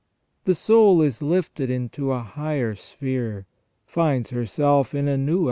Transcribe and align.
The 0.45 0.55
soul 0.55 1.03
is 1.03 1.21
lifted 1.21 1.69
into 1.69 2.11
a 2.11 2.21
higher 2.23 2.73
sphere, 2.73 3.45
finds 3.85 4.31
herself 4.31 4.95
in 4.95 5.07
a 5.07 5.15
new 5.15 5.39
* 5.39 5.39
S. 5.39 5.39